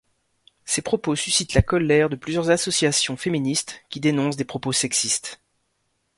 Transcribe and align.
Ces 0.65 0.81
propos 0.81 1.15
suscitent 1.15 1.53
la 1.53 1.61
colère 1.61 2.09
de 2.09 2.15
plusieurs 2.15 2.49
associations 2.49 3.17
féministes 3.17 3.83
qui 3.91 3.99
dénoncent 3.99 4.35
des 4.35 4.45
propos 4.45 4.71
sexistes. 4.71 5.39